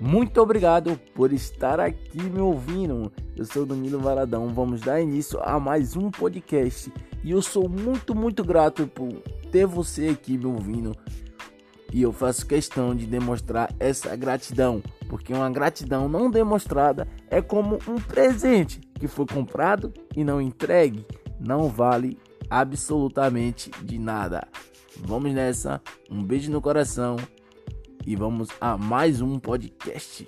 Muito 0.00 0.40
obrigado 0.40 0.96
por 1.12 1.32
estar 1.32 1.80
aqui 1.80 2.22
me 2.22 2.38
ouvindo. 2.38 3.12
Eu 3.36 3.44
sou 3.44 3.66
Danilo 3.66 3.98
Valadão. 3.98 4.46
Vamos 4.54 4.80
dar 4.80 5.00
início 5.00 5.40
a 5.42 5.58
mais 5.58 5.96
um 5.96 6.08
podcast. 6.08 6.92
E 7.24 7.32
eu 7.32 7.42
sou 7.42 7.68
muito, 7.68 8.14
muito 8.14 8.44
grato 8.44 8.86
por 8.86 9.12
ter 9.50 9.66
você 9.66 10.10
aqui 10.10 10.38
me 10.38 10.46
ouvindo. 10.46 10.94
E 11.92 12.00
eu 12.00 12.12
faço 12.12 12.46
questão 12.46 12.94
de 12.94 13.06
demonstrar 13.06 13.74
essa 13.80 14.14
gratidão, 14.14 14.80
porque 15.08 15.32
uma 15.32 15.50
gratidão 15.50 16.08
não 16.08 16.30
demonstrada 16.30 17.08
é 17.28 17.42
como 17.42 17.80
um 17.88 17.96
presente 17.96 18.80
que 18.94 19.08
foi 19.08 19.26
comprado 19.26 19.92
e 20.14 20.22
não 20.22 20.40
entregue, 20.40 21.04
não 21.40 21.68
vale 21.68 22.16
absolutamente 22.48 23.70
de 23.82 23.98
nada. 23.98 24.46
Vamos 24.98 25.32
nessa, 25.32 25.80
um 26.08 26.22
beijo 26.22 26.52
no 26.52 26.60
coração 26.60 27.16
e 28.08 28.16
vamos 28.16 28.48
a 28.58 28.78
mais 28.78 29.20
um 29.20 29.38
podcast. 29.38 30.26